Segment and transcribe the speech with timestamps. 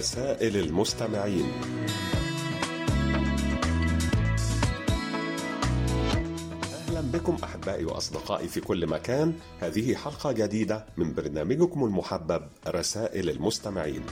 [0.00, 1.52] رسائل المستمعين.
[6.88, 9.34] أهلا بكم أحبائي وأصدقائي في كل مكان.
[9.60, 14.02] هذه حلقة جديدة من برنامجكم المحبب رسائل المستمعين.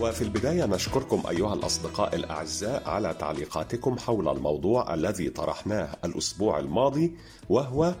[0.00, 7.16] وفي البداية نشكركم أيها الأصدقاء الأعزاء على تعليقاتكم حول الموضوع الذي طرحناه الأسبوع الماضي
[7.48, 7.94] وهو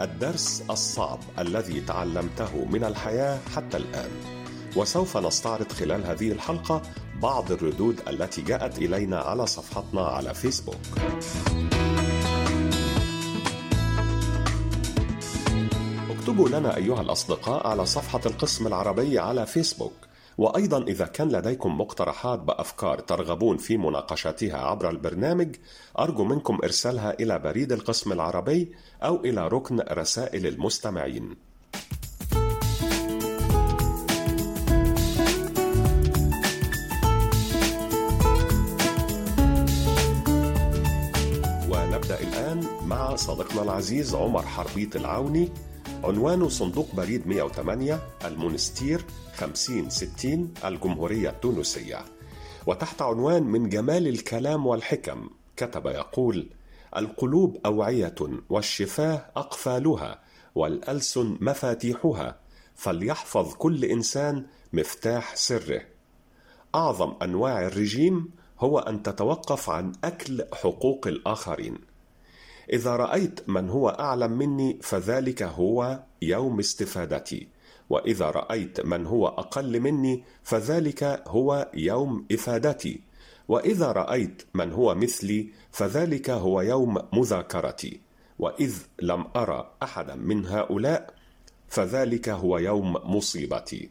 [0.00, 4.10] الدرس الصعب الذي تعلمته من الحياة حتى الآن.
[4.76, 6.82] وسوف نستعرض خلال هذه الحلقة
[7.22, 10.76] بعض الردود التي جاءت إلينا على صفحتنا على فيسبوك.
[16.10, 20.11] اكتبوا لنا أيها الأصدقاء على صفحة القسم العربي على فيسبوك.
[20.38, 25.56] وأيضا إذا كان لديكم مقترحات بأفكار ترغبون في مناقشتها عبر البرنامج
[25.98, 28.72] أرجو منكم إرسالها إلى بريد القسم العربي
[29.02, 31.36] أو إلى ركن رسائل المستمعين.
[41.70, 45.48] ونبدأ الآن مع صديقنا العزيز عمر حربيط العوني
[46.04, 52.04] عنوان صندوق بريد 108 المونستير 5060 الجمهورية التونسية.
[52.66, 56.50] وتحت عنوان من جمال الكلام والحكم كتب يقول
[56.96, 58.14] القلوب أوعية
[58.50, 60.18] والشفاه أقفالها
[60.54, 62.38] والألسن مفاتيحها
[62.74, 65.80] فليحفظ كل إنسان مفتاح سره.
[66.74, 71.91] أعظم أنواع الرجيم هو أن تتوقف عن أكل حقوق الآخرين.
[72.72, 77.48] إذا رأيت من هو أعلم مني فذلك هو يوم استفادتي.
[77.90, 83.00] وإذا رأيت من هو أقل مني فذلك هو يوم إفادتي.
[83.48, 88.00] وإذا رأيت من هو مثلي فذلك هو يوم مذاكرتي.
[88.38, 91.14] وإذ لم أرى أحدا من هؤلاء
[91.68, 93.90] فذلك هو يوم مصيبتي.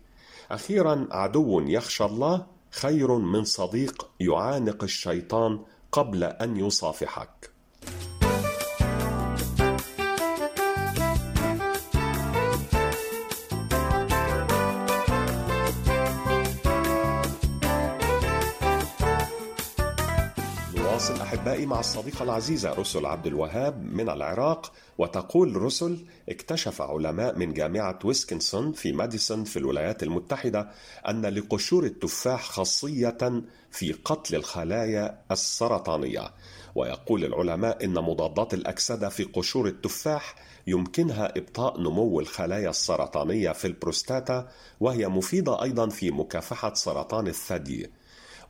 [0.52, 5.60] أخيرا عدو يخشى الله خير من صديق يعانق الشيطان
[5.92, 7.51] قبل أن يصافحك.
[21.60, 28.72] مع الصديقة العزيزة رسل عبد الوهاب من العراق وتقول رسل اكتشف علماء من جامعة ويسكنسون
[28.72, 30.70] في ماديسون في الولايات المتحدة
[31.10, 33.42] أن لقشور التفاح خاصية
[33.72, 36.32] في قتل الخلايا السرطانية.
[36.76, 40.36] ويقول العلماء إن مضادات الأكسدة في قشور التفاح
[40.68, 44.48] يمكنها إبطاء نمو الخلايا السرطانية في البروستاتا
[44.80, 47.90] وهي مفيدة أيضا في مكافحة سرطان الثدي.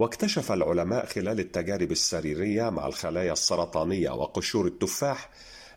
[0.01, 5.29] واكتشف العلماء خلال التجارب السريرية مع الخلايا السرطانية وقشور التفاح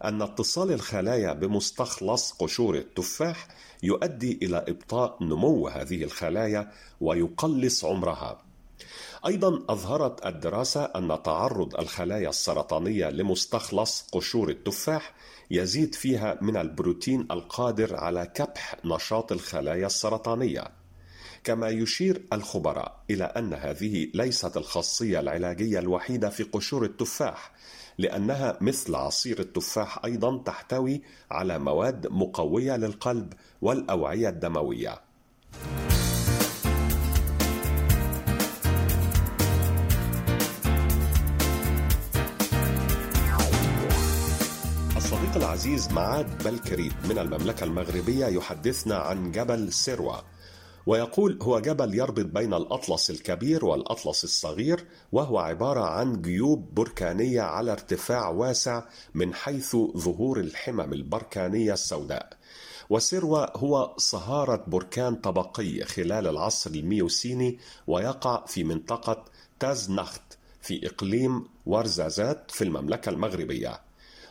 [0.05, 3.49] أن اتصال الخلايا بمستخلص قشور التفاح
[3.83, 6.71] يؤدي إلى إبطاء نمو هذه الخلايا
[7.01, 8.39] ويقلص عمرها.
[9.27, 15.15] أيضا أظهرت الدراسة أن تعرض الخلايا السرطانية لمستخلص قشور التفاح
[15.51, 20.84] يزيد فيها من البروتين القادر على كبح نشاط الخلايا السرطانية
[21.45, 27.53] كما يشير الخبراء إلى أن هذه ليست الخاصية العلاجية الوحيدة في قشور التفاح
[27.99, 33.33] لأنها مثل عصير التفاح أيضا تحتوي على مواد مقوية للقلب
[33.63, 35.01] والأوعية الدموية.
[44.97, 50.23] الصديق العزيز معاد بلكريت من المملكة المغربية يحدثنا عن جبل سروة.
[50.87, 57.73] ويقول هو جبل يربط بين الأطلس الكبير والأطلس الصغير وهو عبارة عن جيوب بركانية على
[57.73, 58.83] ارتفاع واسع
[59.15, 62.33] من حيث ظهور الحمم البركانية السوداء.
[62.91, 69.25] وسروة هو صهارة بركان طبقي خلال العصر الميوسيني ويقع في منطقة
[69.61, 70.23] تازنخت
[70.63, 73.81] في إقليم ورزازات في المملكة المغربية.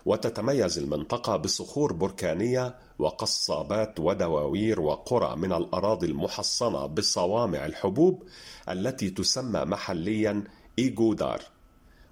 [0.05, 8.23] وتتميز المنطقة بصخور بركانية وقصابات ودواوير وقرى من الأراضي المحصنة بصوامع الحبوب
[8.69, 10.44] التي تسمى محليا
[10.79, 11.41] إيجودار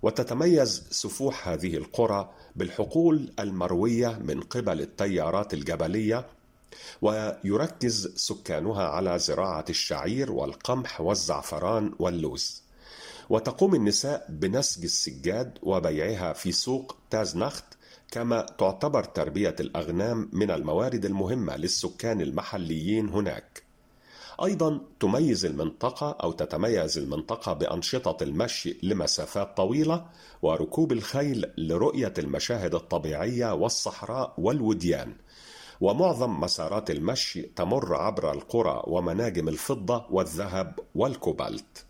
[0.01, 6.27] وتتميز سفوح هذه القرى بالحقول المروية من قبل التيارات الجبلية
[7.01, 12.63] ويركز سكانها على زراعة الشعير والقمح والزعفران واللوز.
[13.29, 17.65] وتقوم النساء بنسج السجاد وبيعها في سوق تازنخت
[18.11, 23.63] كما تعتبر تربية الأغنام من الموارد المهمة للسكان المحليين هناك.
[24.43, 30.05] أيضا تميز المنطقة أو تتميز المنطقة بأنشطة المشي لمسافات طويلة
[30.41, 35.15] وركوب الخيل لرؤية المشاهد الطبيعية والصحراء والوديان.
[35.81, 41.85] ومعظم مسارات المشي تمر عبر القرى ومناجم الفضة والذهب والكوبالت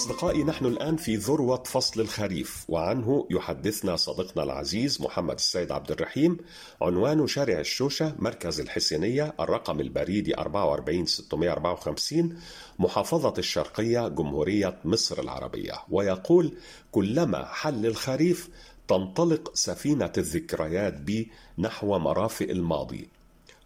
[0.00, 6.36] أصدقائي نحن الآن في ذروة فصل الخريف وعنه يحدثنا صديقنا العزيز محمد السيد عبد الرحيم
[6.82, 12.38] عنوان شارع الشوشة مركز الحسينية الرقم البريدي 44654
[12.78, 15.72] محافظة الشرقية جمهورية مصر العربية.
[15.90, 16.54] ويقول
[16.92, 18.48] كلما حل الخريف
[18.88, 23.08] تنطلق سفينة الذكريات بي نحو مرافئ الماضي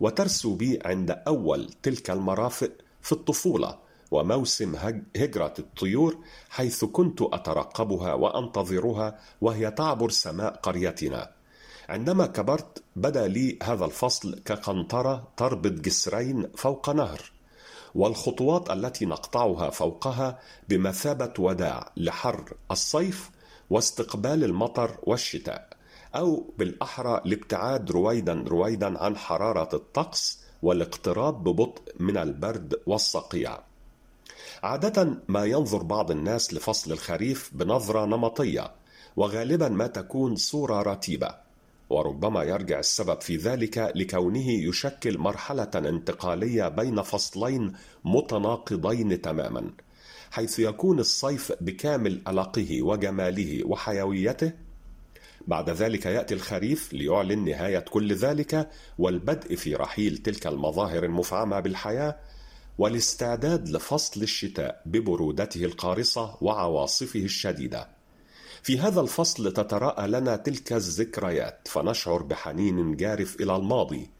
[0.00, 2.70] وترسو بي عند أول تلك المرافئ
[3.02, 3.83] في الطفولة.
[4.14, 4.76] وموسم
[5.16, 6.18] هجرة الطيور
[6.50, 11.30] حيث كنت أترقبها وأنتظرها وهي تعبر سماء قريتنا.
[11.88, 17.32] عندما كبرت بدا لي هذا الفصل كقنطرة تربط جسرين فوق نهر،
[17.94, 20.38] والخطوات التي نقطعها فوقها
[20.68, 23.30] بمثابة وداع لحر الصيف
[23.70, 25.68] واستقبال المطر والشتاء،
[26.14, 33.73] أو بالأحرى الابتعاد رويدا رويدا عن حرارة الطقس والاقتراب ببطء من البرد والصقيع.
[34.64, 38.74] عادة ما ينظر بعض الناس لفصل الخريف بنظرة نمطية
[39.16, 41.34] وغالبا ما تكون صورة رتيبة
[41.90, 47.72] وربما يرجع السبب في ذلك لكونه يشكل مرحلة انتقالية بين فصلين
[48.04, 49.70] متناقضين تماما
[50.30, 54.52] حيث يكون الصيف بكامل ألقه وجماله وحيويته.
[55.46, 62.16] بعد ذلك يأتي الخريف ليعلن نهاية كل ذلك والبدء في رحيل تلك المظاهر المفعمة بالحياة
[62.78, 67.88] والاستعداد لفصل الشتاء ببرودته القارصة وعواصفه الشديدة.
[68.62, 74.10] في هذا الفصل تتراءى لنا تلك الذكريات فنشعر بحنين جارف إلى الماضي،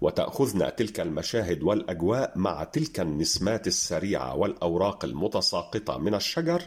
[0.00, 6.62] وتأخذنا تلك المشاهد والأجواء مع تلك النسمات السريعة والأوراق المتساقطة من الشجر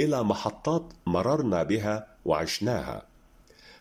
[0.00, 3.13] إلى محطات مررنا بها وعشناها.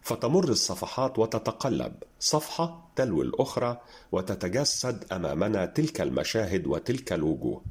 [0.03, 1.94] فتمر الصفحات وتتقلب.
[2.19, 7.61] صفحة تلو الأخرى وتتجسد أمامنا تلك المشاهد وتلك الوجوه.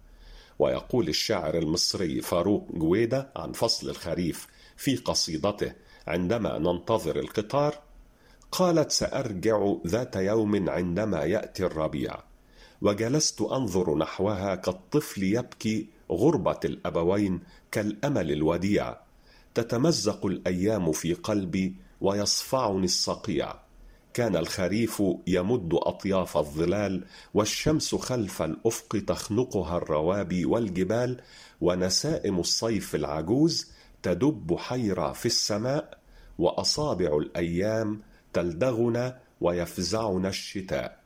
[0.59, 4.47] ويقول الشاعر المصري فاروق جويدة عن فصل الخريف
[4.77, 5.73] في قصيدته
[6.07, 7.75] عندما ننتظر القطار
[8.53, 12.17] قالت سأرجع ذات يوم عندما يأتي الربيع
[12.83, 17.41] وجلست أنظر نحوها كالطفل يبكي غربة الأبوين
[17.71, 18.97] كالأمل الوديع.
[19.55, 23.55] تتمزق الأيام في قلبي ويصفعني الصقيع.
[24.15, 27.05] كان الخريف يمد أطياف الظلال
[27.35, 31.21] والشمس خلف الأفق تخنقها الروابي والجبال
[31.61, 33.71] ونسائم الصيف العجوز
[34.03, 35.99] تدب حيرة في السماء
[36.39, 38.03] وأصابع الأيام
[38.33, 41.02] تلدغنا ويفزعنا الشتاء.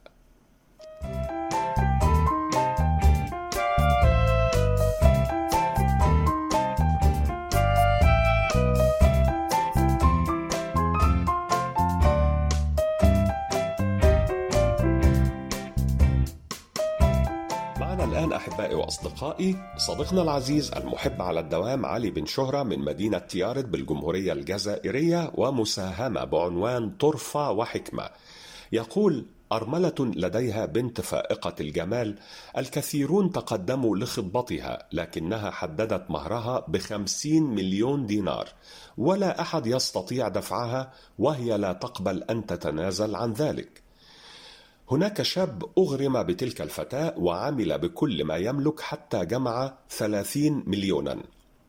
[18.57, 25.33] أحبائي وأصدقائي صديقنا العزيز المحب على الدوام علي بن شهرة من مدينة تيارد بالجمهورية الجزائرية
[25.35, 28.11] ومساهمة بعنوان طرفة وحكمة.
[28.73, 32.19] يقول أرملة لديها بنت فائقة الجمال
[32.57, 38.49] الكثيرون تقدموا لخطبتها لكنها حددت مهرها بخمسين مليون دينار
[38.99, 43.86] ولا أحد يستطيع دفعها وهي لا تقبل أن تتنازل عن ذلك.
[44.91, 51.23] هناك شاب أغرم بتلك الفتاة وعمل بكل ما يملك حتى جمع ثلاثين مليونا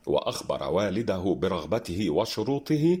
[0.06, 2.98] وأخبر والده برغبته وشروطه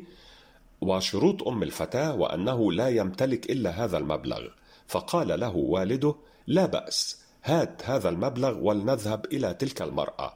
[0.80, 4.48] وشروط أم الفتاة وأنه لا يمتلك إلا هذا المبلغ.
[4.86, 6.14] فقال له والده
[6.46, 10.34] لا بأس هات هذا المبلغ ولنذهب إلى تلك المرأة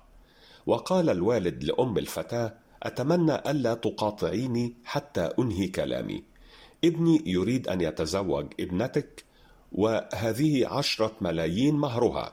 [0.66, 6.24] وقال الوالد لأم الفتاة أتمنى ألا تقاطعيني حتى أنهي كلامي.
[6.84, 9.24] ابني يريد أن يتزوج ابنتك
[9.74, 12.32] وهذه عشرة ملايين مهرها.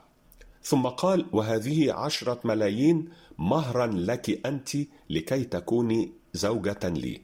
[0.63, 4.69] ثم قال وهذه عشرة ملايين مهرا لك أنت
[5.09, 7.21] لكي تكوني زوجة لي.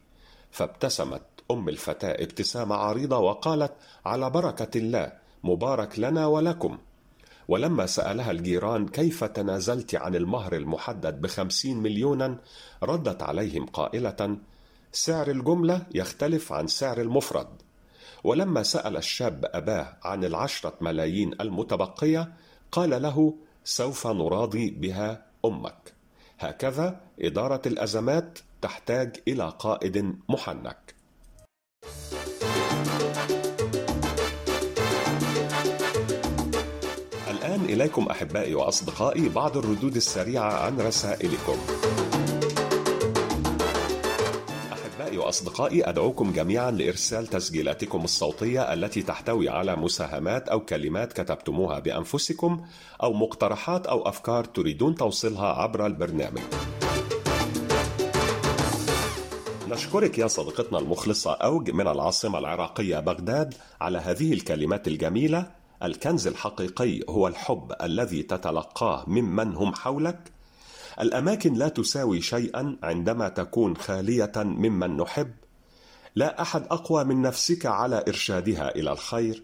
[0.51, 3.71] فابتسمت أم الفتاة ابتسامة عريضة وقالت
[4.05, 5.11] على بركة الله
[5.43, 6.77] مبارك لنا ولكم.
[7.47, 12.37] ولما سألها الجيران كيف تنازلت عن المهر المحدد بخمسين مليونا
[12.83, 14.37] ردت عليهم قائلة
[14.91, 17.64] سعر الجملة يختلف عن سعر المفرد.
[18.23, 22.33] ولما سأل الشاب أباه عن العشرة ملايين المتبقية
[22.71, 25.93] قال له سوف نراضي بها أمك
[26.39, 30.95] هكذا إدارة الأزمات تحتاج إلى قائد محنك
[37.75, 41.57] إليكم أحبائي وأصدقائي بعض الردود السريعة عن رسائلكم.
[45.15, 52.61] أحبائي وأصدقائي أدعوكم جميعا لإرسال تسجيلاتكم الصوتية التي تحتوي على مساهمات أو كلمات كتبتموها بأنفسكم
[53.03, 56.41] أو مقترحات أو أفكار تريدون توصيلها عبر البرنامج.
[59.69, 65.51] نشكرك يا صديقتنا المخلصة أوج من العاصمة العراقية بغداد على هذه الكلمات الجميلة
[65.83, 70.34] الكنز الحقيقي هو الحب الذي تتلقاه ممن هم حولك
[71.01, 75.31] الأماكن لا تساوي شيئا عندما تكون خالية ممن نحب.
[76.15, 79.43] لا أحد أقوى من نفسك على إرشادها إلى الخير.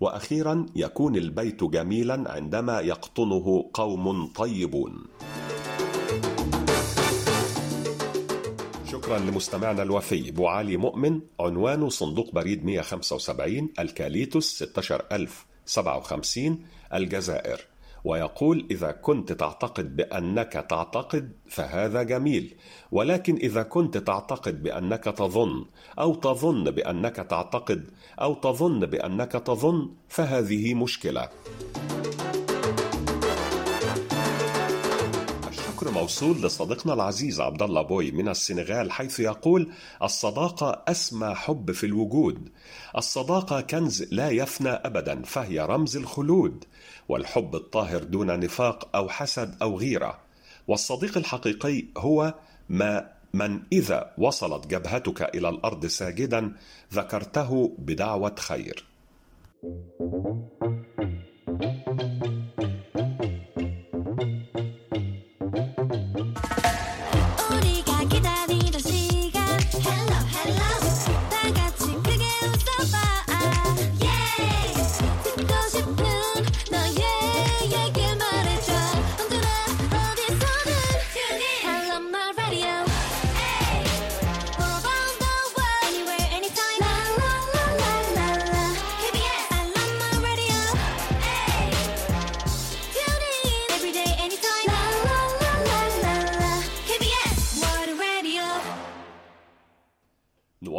[0.00, 5.04] وأخيرا يكون البيت جميلا عندما يقطنه قوم طيبون.
[8.92, 10.28] شكرا لمستمعنا الوفي.
[10.28, 17.73] أبو علي مؤمن عنوانه صندوق بريد 175 الكاليتوس 16000 57 الجزائر.
[18.04, 22.54] ويقول إذا كنت تعتقد بأنك تعتقد فهذا جميل
[22.92, 25.64] ولكن إذا كنت تعتقد بأنك تظن
[25.98, 31.28] أو تظن بأنك تعتقد أو تظن بأنك تظن فهذه مشكلة.
[35.84, 39.72] الشكر موصول لصديقنا العزيز عبد الله بوي من السنغال حيث يقول
[40.02, 42.48] الصداقة أسمى حب في الوجود.
[42.96, 46.64] الصداقة كنز لا يفنى أبدا فهي رمز الخلود
[47.08, 50.18] والحب الطاهر دون نفاق أو حسد أو غيرة.
[50.68, 52.34] والصديق الحقيقي هو
[52.68, 56.52] ما من إذا وصلت جبهتك إلى الأرض ساجدا
[56.94, 58.84] ذكرته بدعوة خير.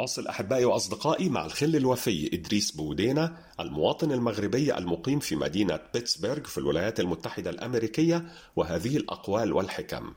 [0.06, 6.58] نواصل أحبائي وأصدقائي مع الخل الوفي إدريس بودينا المواطن المغربي المقيم في مدينة بيتسبرغ في
[6.58, 10.14] الولايات المتحدة الأمريكية وهذه الأقوال والحكم.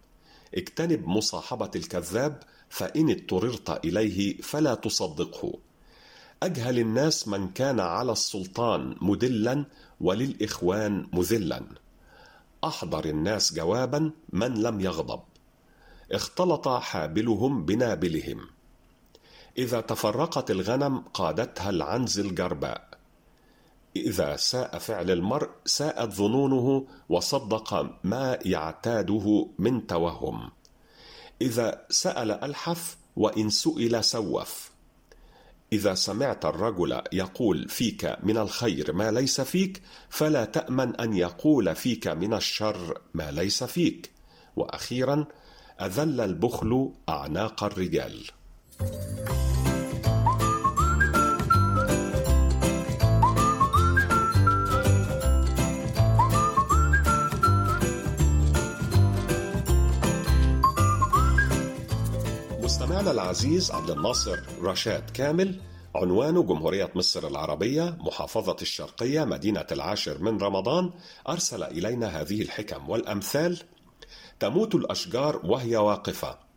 [0.54, 5.58] اجتنب مصاحبة الكذاب فإن اضطررت إليه فلا تصدقه.
[6.42, 9.64] أجهل الناس من كان على السلطان مدلا
[10.00, 11.62] وللإخوان مذلا.
[12.64, 15.20] أحضر الناس جوابا من لم يغضب.
[16.12, 18.57] اختلط حابلهم بنابلهم.
[19.58, 22.88] إذا تفرقت الغنم قادتها العنز الجرباء.
[23.96, 30.50] إذا ساء فعل المرء ساءت ظنونه وصدق ما يعتاده من توهم.
[31.42, 34.70] إذا سأل ألحف وإن سئل سوف.
[35.72, 42.08] إذا سمعت الرجل يقول فيك من الخير ما ليس فيك فلا تأمن أن يقول فيك
[42.08, 44.10] من الشر ما ليس فيك.
[44.56, 45.26] وأخيرا
[45.80, 48.37] أذل البخل أعناق الرجال.
[62.62, 65.60] مستمعنا العزيز عبد الناصر رشاد كامل
[65.94, 70.90] عنوانه جمهورية مصر العربية محافظة الشرقية مدينة العاشر من رمضان
[71.28, 73.62] أرسل إلينا هذه الحكم والأمثال.
[74.40, 76.47] تموت الأشجار وهي واقفة.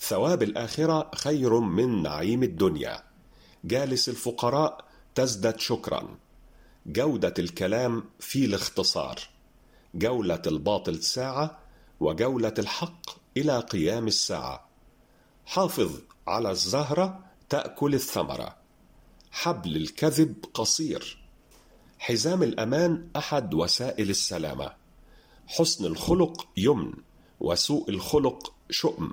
[0.00, 3.02] ثواب الآخرة خير من نعيم الدنيا.
[3.64, 4.84] جالس الفقراء
[5.14, 6.18] تزدد شكرا.
[6.86, 9.20] جودة الكلام في الاختصار.
[9.94, 11.58] جولة الباطل ساعة
[12.00, 14.68] وجولة الحق إلى قيام الساعة.
[15.46, 18.56] حافظ على الزهرة تأكل الثمرة.
[19.30, 21.18] حبل الكذب قصير.
[21.98, 24.72] حزام الأمان أحد وسائل السلامة.
[25.46, 26.92] حسن الخلق يمن
[27.40, 29.12] وسوء الخلق شؤم.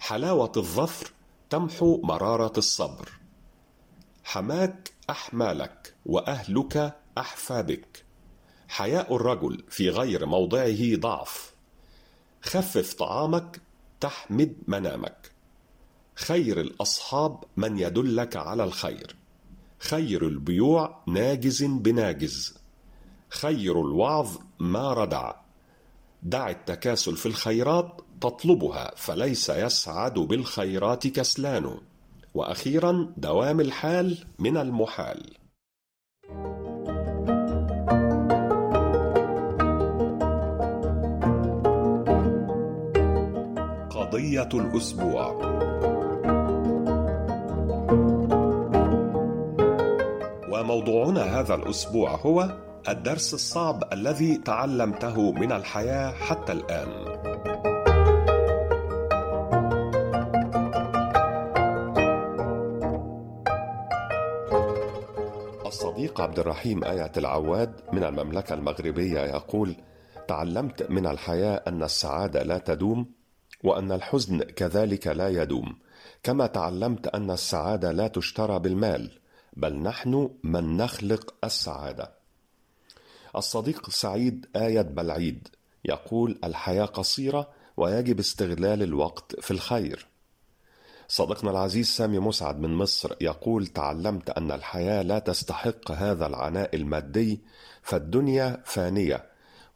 [0.00, 1.10] حلاوة الظفر
[1.50, 3.08] تمحو مرارة الصبر.
[4.24, 8.04] حماك أحمالك وأهلك أحفى بك
[8.68, 11.54] حياء الرجل في غير موضعه ضعف.
[12.42, 13.60] خفف طعامك
[14.00, 15.32] تحمد منامك.
[16.14, 19.16] خير الأصحاب من يدلك على الخير.
[19.78, 22.58] خير البيوع ناجز بناجز.
[23.28, 25.45] خير الوعظ ما ردع.
[26.26, 31.78] دع التكاسل في الخيرات تطلبها فليس يسعد بالخيرات كسلان.
[32.34, 35.36] وأخيرا دوام الحال من المحال.
[43.90, 45.56] قضية الأسبوع.
[50.52, 56.88] وموضوعنا هذا الأسبوع هو الدرس الصعب الذي تعلمته من الحياة حتى الآن
[65.66, 69.76] الصديق عبد الرحيم آية العواد من المملكة المغربية يقول:
[70.28, 73.06] تعلمت من الحياة أن السعادة لا تدوم،
[73.64, 75.78] وأن الحزن كذلك لا يدوم،
[76.22, 79.18] كما تعلمت أن السعادة لا تشترى بالمال،
[79.56, 82.15] بل نحن من نخلق السعادة.
[83.36, 85.48] الصديق سعيد آية بلعيد
[85.84, 90.06] يقول: الحياة قصيرة ويجب استغلال الوقت في الخير.
[91.08, 97.40] صديقنا العزيز سامي مسعد من مصر يقول تعلمت أن الحياة لا تستحق هذا العناء المادي
[97.82, 99.26] فالدنيا فانية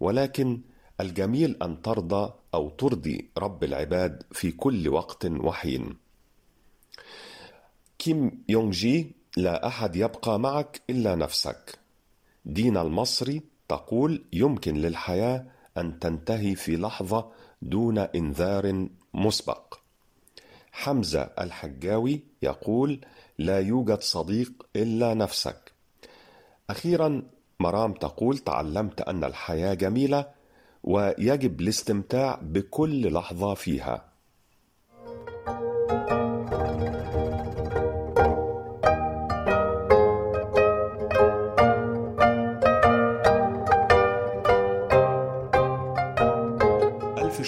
[0.00, 0.60] ولكن
[1.00, 5.96] الجميل أن ترضى أو ترضي رب العباد في كل وقت وحين
[7.98, 11.78] كيم يونغ جي لا أحد يبقى معك إلا نفسك
[12.44, 15.46] دينا المصري تقول يمكن للحياة
[15.76, 17.30] أن تنتهي في لحظة
[17.62, 19.74] دون إنذار مسبق.
[20.72, 23.00] حمزة الحجاوي يقول
[23.38, 25.72] لا يوجد صديق إلا نفسك.
[26.70, 27.22] أخيرا
[27.60, 30.26] مرام تقول تعلمت أن الحياة جميلة
[30.82, 34.09] ويجب الاستمتاع بكل لحظة فيها.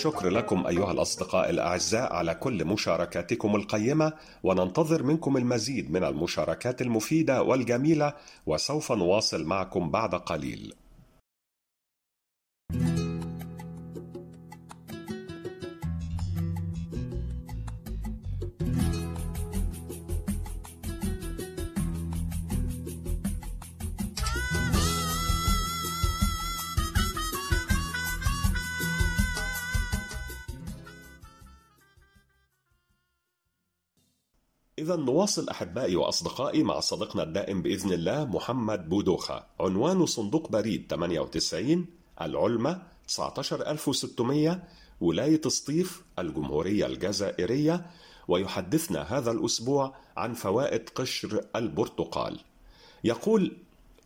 [0.03, 7.43] شكر لكم أيها الأصدقاء الأعزاء على كل مشاركاتكم القيمة وننتظر منكم المزيد من المشاركات المفيدة
[7.43, 8.15] والجميلة
[8.47, 10.75] وسوف نواصل معكم بعد قليل.
[34.83, 39.47] إذا نواصل أحبائي وأصدقائي مع صديقنا الدائم بإذن الله محمد بودوخة.
[39.61, 41.87] عنوان صندوق بريد 98
[42.21, 44.63] العلمة 19600
[45.01, 47.87] ولاية سطيف الجمهورية الجزائرية
[48.29, 52.41] ويحدثنا هذا الأسبوع عن فوائد قشر البرتقال.
[53.05, 53.57] يقول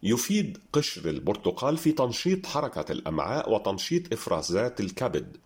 [0.03, 5.37] يفيد قشر البرتقال في تنشيط حركة الأمعاء وتنشيط إفرازات الكبد.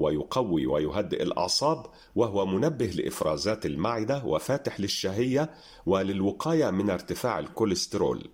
[0.00, 1.86] ويقوي ويهدئ الأعصاب
[2.16, 5.50] وهو منبه لإفرازات المعدة وفاتح للشهية
[5.86, 8.28] وللوقاية من ارتفاع الكوليسترول.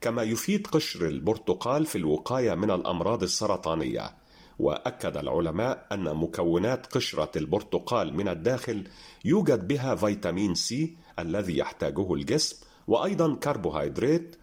[0.00, 4.14] كما يفيد قشر البرتقال في الوقاية من الأمراض السرطانية.
[4.58, 8.88] وأكد العلماء أن مكونات قشرة البرتقال من الداخل
[9.24, 14.36] يوجد بها فيتامين سي الذي يحتاجه الجسم وأيضا كربوهيدرات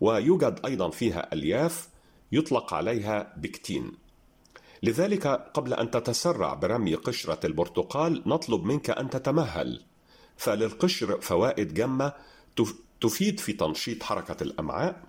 [0.00, 1.88] ويوجد أيضا فيها ألياف
[2.32, 4.01] يطلق عليها بكتين.
[4.82, 9.82] لذلك قبل أن تتسرع برمي قشرة البرتقال نطلب منك أن تتمهل.
[10.36, 12.12] فللقشر فوائد جمه
[13.00, 15.02] تفيد في تنشيط حركة الأمعاء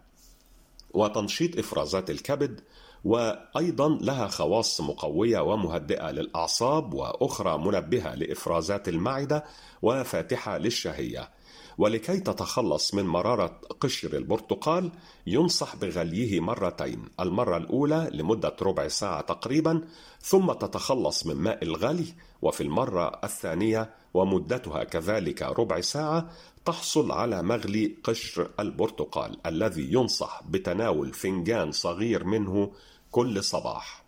[0.93, 2.61] وتنشيط إفرازات الكبد
[3.03, 9.43] وأيضا لها خواص مقوية ومهدئة للأعصاب وأخرى منبهة لإفرازات المعدة
[9.81, 11.29] وفاتحة للشهية.
[11.77, 14.91] ولكي تتخلص من مرارة قشر البرتقال
[15.27, 19.81] ينصح بغليه مرتين المرة الأولى لمدة ربع ساعة تقريبا
[20.21, 22.05] ثم تتخلص من ماء الغلي
[22.41, 26.29] وفي المرة الثانية ومدتها كذلك ربع ساعة
[26.65, 32.71] تحصل على مغلي قشر البرتقال الذي ينصح بتناول فنجان صغير منه
[33.11, 34.03] كل صباح.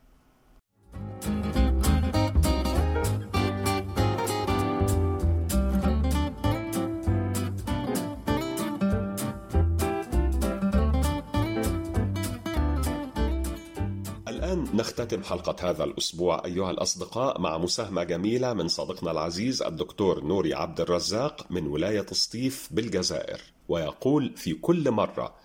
[14.45, 16.45] الآن نختتم حلقة هذا الأسبوع.
[16.45, 22.69] أيها الأصدقاء مع مساهمة جميلة من صديقنا العزيز الدكتور نوري عبد الرزاق من ولاية سطيف
[22.71, 25.35] بالجزائر ويقول في كل مرة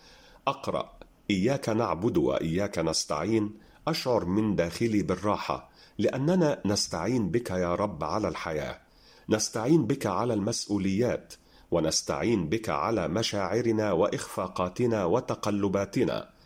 [0.47, 0.93] أقرأ
[1.31, 3.55] إياك نعبد وإياك نستعين
[3.89, 8.81] أشعر من داخلي بالراحة لأننا نستعين بك يا رب على الحياة
[9.29, 11.35] نستعين بك على المسؤوليات
[11.71, 16.40] ونستعين بك على مشاعرنا وإخفاقاتنا وتقلباتنا.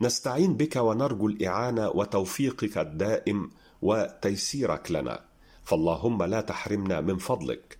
[0.00, 3.50] نستعين بك ونرجو الإعانة وتوفيقك الدائم
[3.82, 5.24] وتيسيرك لنا.
[5.64, 7.78] فاللهم لا تحرمنا من فضلك.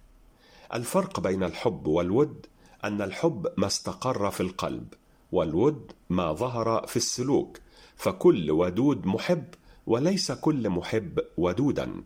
[0.74, 2.46] الفرق بين الحب والود
[2.84, 4.94] أن الحب ما استقر في القلب
[5.32, 7.58] والود ما ظهر في السلوك.
[7.96, 9.44] فكل ودود محب
[9.86, 12.04] وليس كل محب ودودا.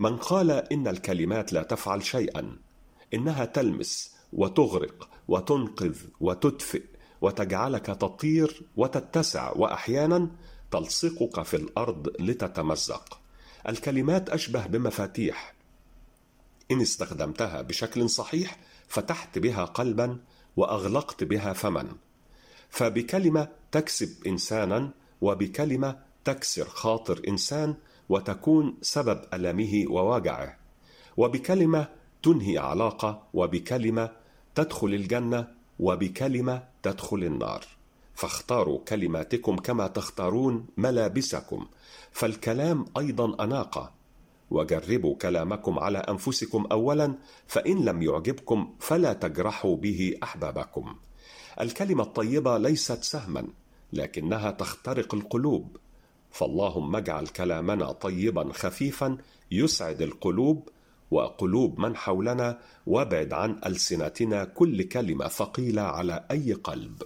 [0.00, 2.56] من قال إن الكلمات لا تفعل شيئا
[3.14, 6.82] إنها تلمس وتغرق وتنقذ وتدفئ.
[7.24, 10.28] وتجعلك تطير وتتسع وأحيانا
[10.70, 13.20] تلصقك في الأرض لتتمزق.
[13.68, 15.54] الكلمات أشبه بمفاتيح.
[16.70, 18.58] إن استخدمتها بشكل صحيح
[18.88, 20.18] فتحت بها قلبا
[20.56, 21.88] وأغلقت بها فما.
[22.70, 27.74] فبكلمة تكسب إنسانا وبكلمة تكسر خاطر إنسان
[28.08, 30.58] وتكون سبب ألمه ووجعه
[31.16, 31.88] وبكلمة
[32.22, 34.10] تنهي علاقة وبكلمة
[34.54, 37.64] تدخل الجنة وبكلمة تدخل النار.
[38.14, 41.66] فاختاروا كلماتكم كما تختارون ملابسكم.
[42.12, 43.92] فالكلام أيضا أناقة
[44.50, 47.14] وجربوا كلامكم على أنفسكم أولا
[47.46, 50.94] فإن لم يعجبكم فلا تجرحوا به أحبابكم.
[51.60, 53.46] الكلمة الطيبة ليست سهما
[53.92, 55.76] لكنها تخترق القلوب.
[56.30, 59.18] فاللهم اجعل كلامنا طيبا خفيفا
[59.50, 60.68] يسعد القلوب
[61.14, 67.02] وقلوب من حولنا وابعد عن ألسنتنا كل كلمة ثقيلة على أي قلب.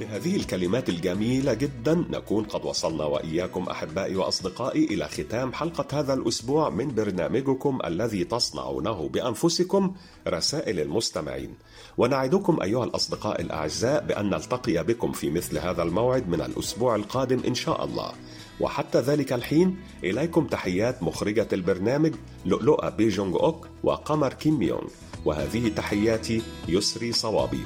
[0.00, 6.70] بهذه الكلمات الجميلة جدا نكون قد وصلنا وإياكم أحبائي وأصدقائي إلى ختام حلقة هذا الأسبوع
[6.70, 9.94] من برنامجكم الذي تصنعونه بأنفسكم
[10.28, 11.54] رسائل المستمعين.
[11.98, 17.54] ونعدكم أيها الأصدقاء الأعزاء بأن نلتقي بكم في مثل هذا الموعد من الأسبوع القادم إن
[17.54, 18.12] شاء الله.
[18.60, 22.14] وحتى ذلك الحين إليكم تحيات مخرجة البرنامج
[22.46, 24.88] لؤلؤة بيجونغ أوك وقمر كيم يونغ
[25.24, 27.62] وهذه تحياتي يسري صوابي.